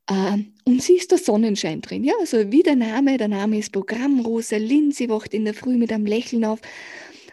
[0.07, 2.03] Äh, und sie ist der Sonnenschein drin.
[2.03, 5.53] Ja, also wie der Name, der Name ist Programm, Rosa Lind, sie wacht in der
[5.53, 6.59] Früh mit einem Lächeln auf.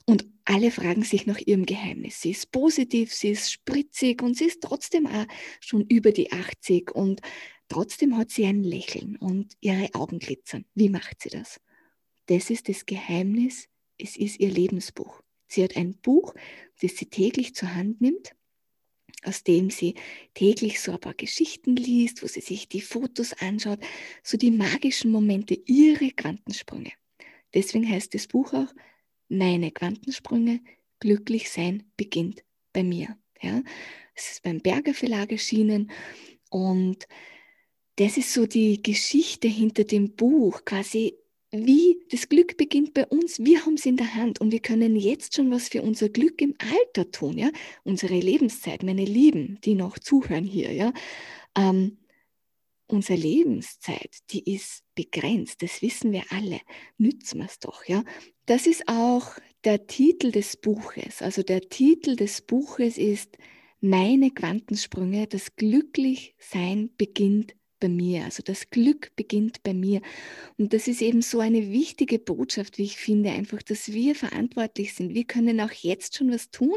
[0.07, 2.21] Und alle fragen sich nach ihrem Geheimnis.
[2.21, 5.27] Sie ist positiv, sie ist spritzig und sie ist trotzdem auch
[5.61, 7.21] schon über die 80 und
[7.69, 10.65] trotzdem hat sie ein Lächeln und ihre Augen glitzern.
[10.75, 11.61] Wie macht sie das?
[12.27, 15.21] Das ist das Geheimnis, es ist ihr Lebensbuch.
[15.51, 16.35] Sie hat ein Buch,
[16.81, 18.35] das sie täglich zur Hand nimmt,
[19.25, 19.97] aus dem sie
[20.33, 23.81] täglich so ein paar Geschichten liest, wo sie sich die Fotos anschaut,
[24.23, 26.93] so die magischen Momente, ihre Quantensprünge.
[27.53, 28.73] Deswegen heißt das Buch auch
[29.29, 30.61] Meine Quantensprünge,
[31.01, 33.19] glücklich sein beginnt bei mir.
[33.43, 33.63] Ja,
[34.15, 35.91] es ist beim Berger Verlag erschienen
[36.51, 37.09] und
[37.97, 41.19] das ist so die Geschichte hinter dem Buch, quasi
[41.53, 43.41] wie das Glück beginnt bei uns.
[43.41, 46.41] Wir haben es in der Hand und wir können jetzt schon was für unser Glück
[46.41, 47.51] im Alter tun, ja.
[47.83, 50.93] Unsere Lebenszeit, meine Lieben, die noch zuhören hier, ja.
[51.57, 51.99] Ähm,
[52.87, 55.63] unsere Lebenszeit, die ist begrenzt.
[55.63, 56.61] Das wissen wir alle.
[56.99, 58.05] Nützen wir es doch, ja.
[58.47, 61.23] Das ist auch der Titel des Buches.
[61.23, 63.39] Also der Titel des Buches ist
[63.81, 65.27] Meine Quantensprünge.
[65.27, 68.25] Das Glücklichsein beginnt bei mir.
[68.25, 70.01] Also das Glück beginnt bei mir.
[70.59, 74.95] Und das ist eben so eine wichtige Botschaft, wie ich finde, einfach, dass wir verantwortlich
[74.95, 75.15] sind.
[75.15, 76.77] Wir können auch jetzt schon was tun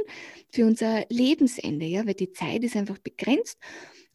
[0.49, 3.59] für unser Lebensende, ja, weil die Zeit ist einfach begrenzt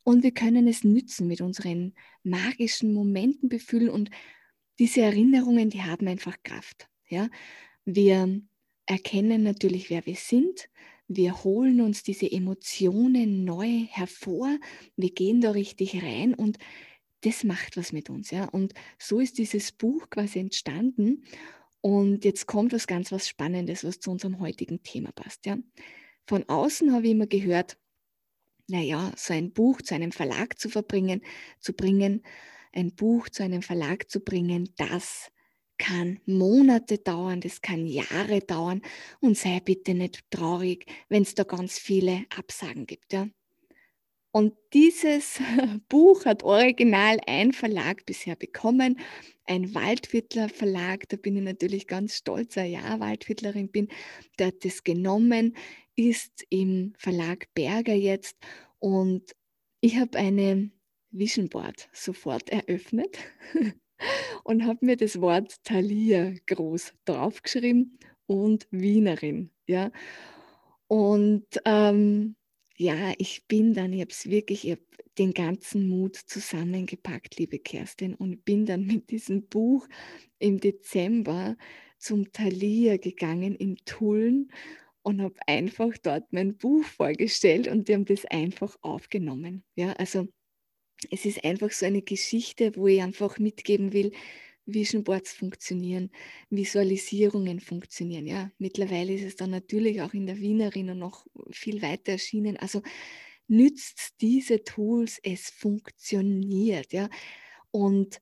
[0.03, 4.11] und wir können es nützen mit unseren magischen Momenten befühlen und
[4.79, 7.29] diese Erinnerungen, die haben einfach Kraft, ja.
[7.85, 8.41] Wir
[8.87, 10.69] erkennen natürlich, wer wir sind.
[11.09, 14.59] Wir holen uns diese Emotionen neu hervor.
[14.97, 16.59] Wir gehen da richtig rein und
[17.23, 18.31] das macht was mit uns.
[18.31, 18.45] Ja?
[18.45, 21.25] Und so ist dieses Buch quasi entstanden.
[21.81, 25.47] Und jetzt kommt was ganz was Spannendes, was zu unserem heutigen Thema passt.
[25.47, 25.59] Ja?
[26.27, 27.79] Von außen habe ich immer gehört,
[28.69, 31.23] naja, so ein Buch zu einem Verlag zu verbringen,
[31.59, 32.23] zu bringen,
[32.73, 35.31] ein Buch zu einem Verlag zu bringen, das
[35.79, 38.83] kann Monate dauern, das kann Jahre dauern
[39.21, 43.13] und sei bitte nicht traurig, wenn es da ganz viele Absagen gibt.
[43.13, 43.29] Ja?
[44.31, 45.41] Und dieses
[45.89, 48.99] Buch hat original ein Verlag bisher bekommen,
[49.47, 51.09] ein Waldwittler Verlag.
[51.09, 53.89] Da bin ich natürlich ganz stolz, dass ich ja Waldwittlerin bin.
[54.39, 55.57] Der hat das genommen,
[55.97, 58.37] ist im Verlag Berger jetzt
[58.79, 59.33] und
[59.81, 60.71] ich habe eine
[61.11, 63.17] Vision Board sofort eröffnet
[64.45, 69.51] und habe mir das Wort Thalia groß draufgeschrieben und Wienerin.
[69.67, 69.91] Ja.
[70.87, 72.37] Und ähm,
[72.77, 74.83] ja, ich bin dann, ich habe es wirklich, ich habe
[75.19, 79.89] den ganzen Mut zusammengepackt, liebe Kerstin, und bin dann mit diesem Buch
[80.39, 81.57] im Dezember
[81.99, 84.53] zum Thalia gegangen in Tulln
[85.03, 89.65] und habe einfach dort mein Buch vorgestellt und die haben das einfach aufgenommen.
[89.75, 90.29] Ja, also
[91.11, 94.13] es ist einfach so eine Geschichte, wo ich einfach mitgeben will,
[94.67, 96.11] Vision Boards funktionieren,
[96.51, 98.27] Visualisierungen funktionieren.
[98.27, 102.57] Ja, mittlerweile ist es dann natürlich auch in der Wienerin und noch viel weiter erschienen.
[102.59, 102.83] Also
[103.49, 106.93] nützt diese Tools, es funktioniert.
[106.93, 107.09] Ja,
[107.71, 108.21] und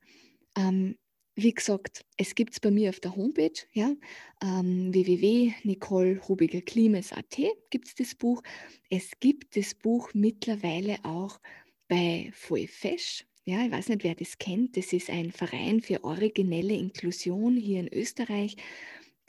[0.57, 0.97] ähm,
[1.35, 3.93] wie gesagt, es gibt es bei mir auf der Homepage, ja,
[4.41, 7.37] ähm, www.nicolehubiger-klimes.at
[7.69, 8.41] gibt es das Buch.
[8.89, 11.39] Es gibt das Buch mittlerweile auch
[11.87, 13.25] bei Vollfesch.
[13.45, 14.75] Ja, ich weiß nicht, wer das kennt.
[14.75, 18.57] Das ist ein Verein für originelle Inklusion hier in Österreich.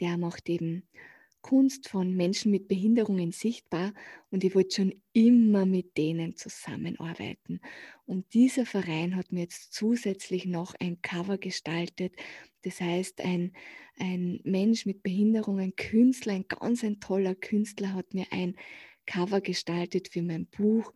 [0.00, 0.82] Der macht eben
[1.40, 3.94] Kunst von Menschen mit Behinderungen sichtbar
[4.30, 7.60] und ich wollte schon immer mit denen zusammenarbeiten.
[8.06, 12.14] Und dieser Verein hat mir jetzt zusätzlich noch ein Cover gestaltet.
[12.62, 13.52] Das heißt, ein,
[13.98, 18.56] ein Mensch mit Behinderung, ein Künstler, ein ganz ein toller Künstler hat mir ein
[19.06, 20.92] Cover gestaltet für mein Buch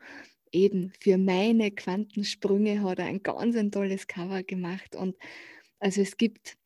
[0.52, 4.94] eben für meine Quantensprünge hat er ein ganz ein tolles Cover gemacht.
[4.94, 5.16] Und
[5.78, 6.56] also es gibt,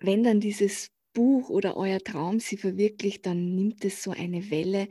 [0.00, 4.88] wenn dann dieses Buch oder euer Traum sie verwirklicht, dann nimmt es so eine Welle.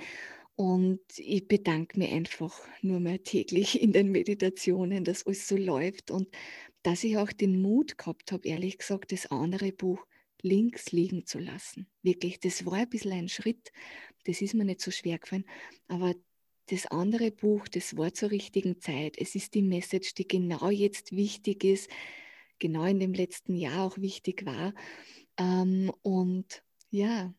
[0.56, 6.12] Und ich bedanke mich einfach nur mehr täglich in den Meditationen, dass alles so läuft
[6.12, 6.28] und
[6.84, 10.06] dass ich auch den Mut gehabt habe, ehrlich gesagt, das andere Buch
[10.42, 11.88] links liegen zu lassen.
[12.04, 13.72] Wirklich, das war ein bisschen ein Schritt,
[14.26, 15.46] das ist mir nicht so schwer gefallen,
[15.88, 16.14] aber
[16.70, 19.16] das andere Buch, das war zur richtigen Zeit.
[19.18, 21.90] Es ist die Message, die genau jetzt wichtig ist,
[22.60, 24.74] genau in dem letzten Jahr auch wichtig war.
[25.38, 27.34] Ähm, und ja,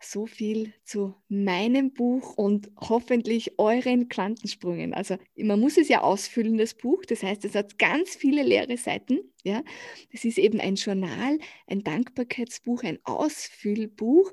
[0.00, 4.92] so viel zu meinem Buch und hoffentlich euren Quantensprüngen.
[4.92, 7.04] Also man muss es ja ausfüllen, das Buch.
[7.06, 9.20] Das heißt, es hat ganz viele leere Seiten.
[9.42, 9.62] Ja,
[10.10, 14.32] es ist eben ein Journal, ein Dankbarkeitsbuch, ein Ausfüllbuch.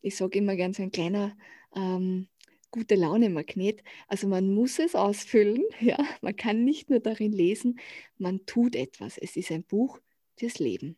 [0.00, 1.36] Ich sage immer ganz ein kleiner
[1.76, 2.28] ähm,
[2.74, 3.84] gute Laune Magnet.
[4.08, 5.96] Also man muss es ausfüllen, ja.
[6.22, 7.78] Man kann nicht nur darin lesen,
[8.18, 9.16] man tut etwas.
[9.16, 10.00] Es ist ein Buch
[10.36, 10.96] fürs Leben.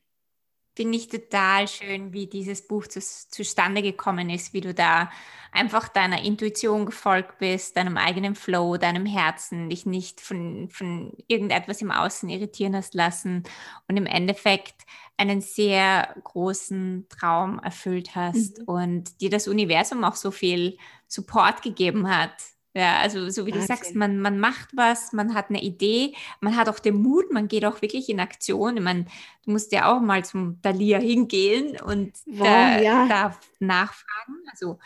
[0.77, 5.11] Finde ich total schön, wie dieses Buch zu, zustande gekommen ist, wie du da
[5.51, 11.81] einfach deiner Intuition gefolgt bist, deinem eigenen Flow, deinem Herzen, dich nicht von, von irgendetwas
[11.81, 13.45] im Außen irritieren hast lassen
[13.89, 14.83] und im Endeffekt
[15.17, 18.65] einen sehr großen Traum erfüllt hast mhm.
[18.67, 20.77] und dir das Universum auch so viel
[21.09, 22.35] Support gegeben hat.
[22.77, 23.61] Ja, also so wie Wahnsinn.
[23.63, 27.33] du sagst, man, man macht was, man hat eine Idee, man hat auch den Mut,
[27.33, 28.83] man geht auch wirklich in Aktion.
[28.83, 29.07] Meine,
[29.47, 33.07] du musst ja auch mal zum Dalia hingehen und wow, da, ja.
[33.09, 34.35] da, nachfragen.
[34.51, 34.79] Also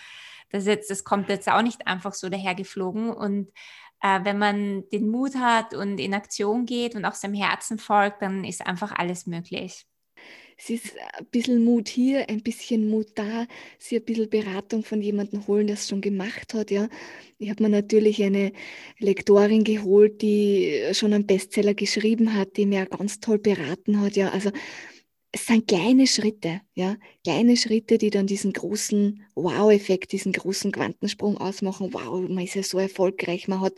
[0.51, 3.11] das, jetzt, das kommt jetzt auch nicht einfach so dahergeflogen.
[3.11, 3.49] Und
[4.03, 8.23] äh, wenn man den Mut hat und in Aktion geht und auch seinem Herzen folgt,
[8.23, 9.85] dann ist einfach alles möglich
[10.63, 13.47] es ist ein bisschen Mut hier, ein bisschen Mut da,
[13.79, 16.71] sie ein bisschen Beratung von jemandem holen, der es schon gemacht hat.
[16.71, 16.89] Ja.
[17.39, 18.53] Ich habe mir natürlich eine
[18.99, 24.17] Lektorin geholt, die schon einen Bestseller geschrieben hat, die mir ganz toll beraten hat.
[24.17, 24.31] Ja.
[24.31, 24.51] Also
[25.33, 31.39] es sind kleine Schritte, ja, kleine Schritte, die dann diesen großen Wow-Effekt, diesen großen Quantensprung
[31.39, 31.95] ausmachen.
[31.95, 33.75] Wow, man ist ja so erfolgreich, man hat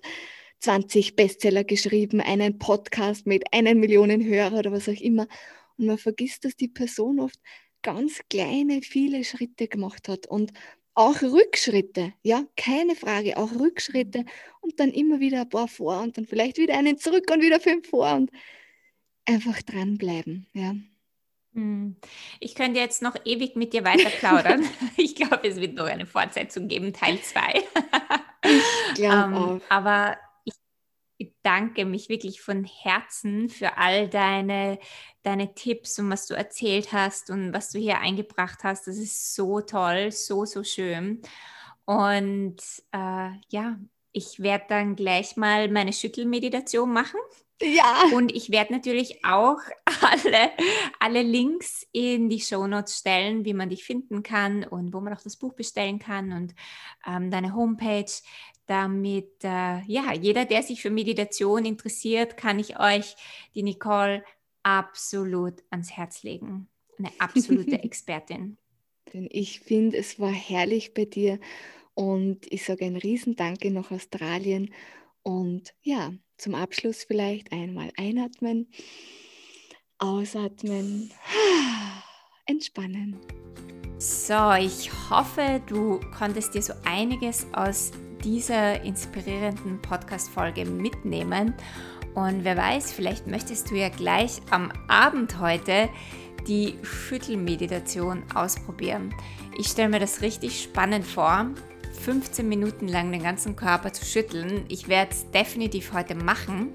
[0.60, 5.28] 20 Bestseller geschrieben, einen Podcast mit einer Million Hörer oder was auch immer.
[5.76, 7.38] Und man vergisst, dass die Person oft
[7.82, 10.52] ganz kleine, viele Schritte gemacht hat und
[10.94, 14.24] auch Rückschritte, ja, keine Frage, auch Rückschritte
[14.60, 17.60] und dann immer wieder ein paar vor und dann vielleicht wieder einen zurück und wieder
[17.60, 18.30] fünf vor und
[19.24, 20.74] einfach dranbleiben, ja.
[21.54, 21.96] Hm.
[22.40, 24.64] Ich könnte jetzt noch ewig mit dir weiter plaudern.
[24.96, 27.62] ich glaube, es wird noch eine Fortsetzung geben, Teil 2.
[28.44, 30.16] ich glaube ähm, Aber
[31.24, 34.78] bedanke mich wirklich von Herzen für all deine,
[35.22, 38.86] deine Tipps und was du erzählt hast und was du hier eingebracht hast.
[38.86, 41.22] Das ist so toll, so, so schön.
[41.84, 42.60] Und
[42.92, 43.78] äh, ja,
[44.12, 47.20] ich werde dann gleich mal meine Schüttelmeditation machen.
[47.62, 48.04] Ja.
[48.12, 49.58] Und ich werde natürlich auch
[50.02, 50.50] alle,
[50.98, 55.22] alle Links in die Shownotes stellen, wie man dich finden kann und wo man auch
[55.22, 56.54] das Buch bestellen kann und
[57.06, 58.10] ähm, deine Homepage
[58.72, 63.16] damit äh, ja, jeder, der sich für Meditation interessiert, kann ich euch
[63.54, 64.24] die Nicole
[64.62, 66.68] absolut ans Herz legen.
[66.98, 68.56] Eine absolute Expertin.
[69.12, 71.38] Denn ich finde, es war herrlich bei dir
[71.92, 74.72] und ich sage ein Riesendanke nach Australien
[75.22, 78.70] und ja, zum Abschluss vielleicht einmal einatmen,
[79.98, 81.12] ausatmen,
[82.46, 83.18] entspannen.
[83.98, 87.92] So, ich hoffe, du konntest dir so einiges aus
[88.24, 91.54] dieser inspirierenden Podcast-Folge mitnehmen.
[92.14, 95.88] Und wer weiß, vielleicht möchtest du ja gleich am Abend heute
[96.46, 99.14] die Schüttelmeditation ausprobieren.
[99.58, 101.46] Ich stelle mir das richtig spannend vor,
[102.02, 104.64] 15 Minuten lang den ganzen Körper zu schütteln.
[104.68, 106.70] Ich werde es definitiv heute machen.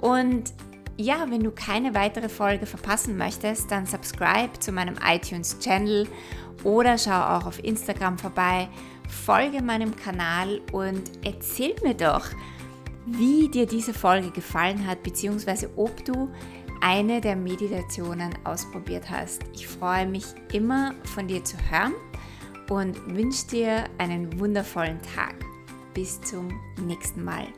[0.00, 0.52] Und
[0.96, 6.06] ja, wenn du keine weitere Folge verpassen möchtest, dann subscribe zu meinem iTunes-Channel
[6.64, 8.68] oder schau auch auf Instagram vorbei
[9.10, 12.26] folge meinem Kanal und erzähl mir doch,
[13.06, 16.30] wie dir diese Folge gefallen hat, beziehungsweise ob du
[16.80, 19.42] eine der Meditationen ausprobiert hast.
[19.54, 21.92] Ich freue mich immer von dir zu hören
[22.70, 25.34] und wünsche dir einen wundervollen Tag.
[25.92, 26.48] Bis zum
[26.86, 27.48] nächsten Mal.